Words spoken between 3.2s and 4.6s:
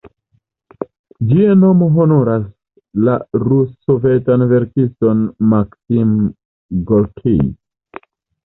rus-sovetan